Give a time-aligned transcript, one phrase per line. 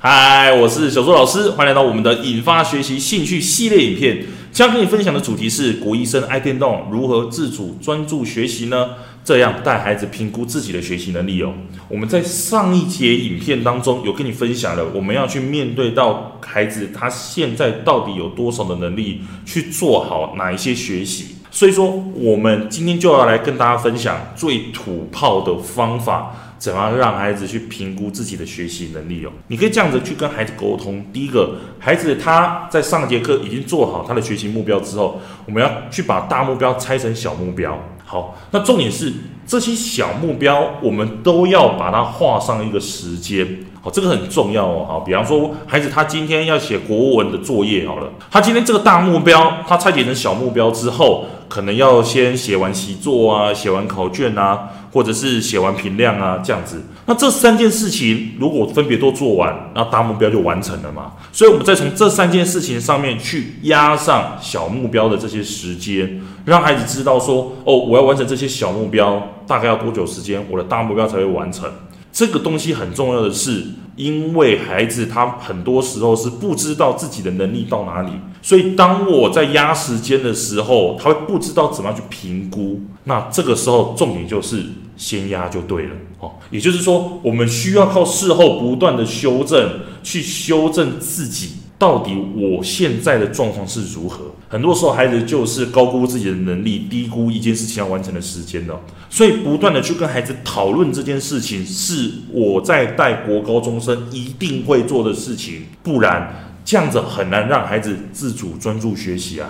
[0.00, 4.24] 嗨，我是小周老师，欢迎来到我们的引发学习兴趣系列影片。
[4.52, 8.90] 今天跟你分享的主题是国医生爱电动，如何自主专注学习呢？
[9.24, 11.52] 这样带孩子评估自己的学习能力哦。
[11.88, 21.34] 我们在上一节影片当中有跟你分享了，我们要去面对到孩子他现在到底有多少的能力去做好哪一些学习。
[21.50, 26.36] 所以说，我们今天就要来跟大家分享最土炮的方法。
[26.58, 29.30] 怎么让孩子去评估自己的学习能力哦？
[29.46, 31.04] 你可以这样子去跟孩子沟通。
[31.12, 37.78] 第一个，孩子他在上节课已经做好他的学习目标之后，我们要去把大目标拆成小目标。
[38.04, 39.12] 好，那重点是
[39.46, 43.46] 这些小目标，我们都要把它画上一个时间。
[43.80, 44.84] 好，这个很重要哦。
[44.88, 54.70] 好，比方说孩子他今天要写国文的作业，好了，他今天这个大目标，他拆解成小目标之后，可能要先写完习作啊，写完考卷啊。
[54.90, 61.12] 或者是写完评量啊，这样子，那这三件事情如果分别都做完，那大目标就完成了嘛。
[61.30, 71.70] 所以，我们再从这三件事情上面去压上小目标的这些时间，让孩子知道说，哦，我要完成这些小目标，大概要多久时间，我的大目标才会完成。
[72.10, 73.66] 这个东西很重要的是，
[73.98, 82.80] 因为孩子他很多时候是不知道自己的能力到哪里，所以当我在压时间的时候，他会不知道怎么样去评估。
[83.04, 84.64] 那这个时候重点就是
[84.96, 91.57] 先压就对了哦，也就是说，我们需要靠事后不断的修正，去修正自己。
[91.78, 94.24] 到底我现在的状况是如何？
[94.48, 98.74] 很多时候，孩子就是高估自己的能力，低估一件事情要完成的时间的。
[99.08, 105.66] 所以，不断的去跟孩子讨论这件事情，是我在带国高中生一定会做的事情。
[105.82, 109.48] 不然，这样子很难让孩子自主专注学习啊。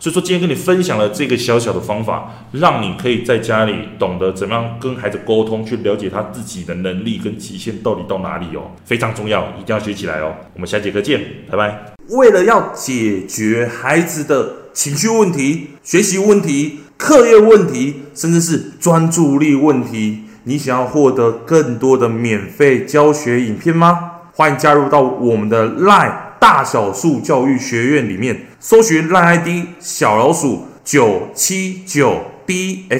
[0.00, 10.34] 所以说，今天跟你分享了这个小小的方法，让你可以在家里懂得怎么样跟孩子沟通，去了解他自己的能力跟极限到底到哪里哦，非常重要，一定要学起来哦。
[10.54, 11.20] 我们下节课见，
[11.50, 11.92] 拜拜。
[12.08, 24.12] 为了要解决孩子的情绪问题、学习问题、课业问题，甚至是专注力问题，你想要获得更多的免费教学影片吗？
[24.32, 26.30] 欢迎加入到我们的 LINE。
[26.40, 29.48] 大小数教育学院里面搜寻 LINE ID
[29.80, 32.98] 小老鼠九七九 dxwrf，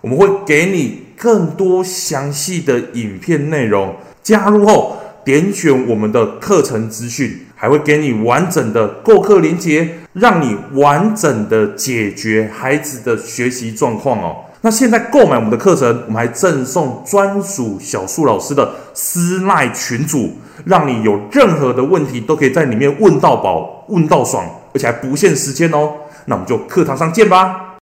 [0.00, 3.96] 我们会给你更多详细的影片内容。
[4.22, 14.36] 加入后点选我们的课程资讯，还会给你完整的购课链接，让你完整的解决孩子的学习状况哦。
[14.60, 20.30] 那现在购买我们的课程，我们还赠送专属小树老师的私赖群组，
[20.64, 25.92] 让你有任何的问题都可以在里面问到饱、问到爽，而且还不限时间哦。
[26.26, 27.72] 那我们就课堂上见吧。